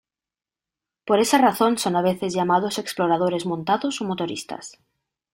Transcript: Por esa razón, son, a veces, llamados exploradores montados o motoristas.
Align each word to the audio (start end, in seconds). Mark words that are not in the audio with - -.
Por 1.07 1.19
esa 1.25 1.37
razón, 1.37 1.73
son, 1.77 1.93
a 1.95 2.01
veces, 2.09 2.33
llamados 2.37 2.75
exploradores 2.83 3.43
montados 3.51 4.01
o 4.01 4.03
motoristas. 4.09 4.65